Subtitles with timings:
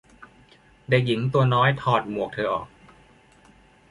[0.89, 2.67] เด็กหญิงตัวน้อย ถอดหมวกเธอออก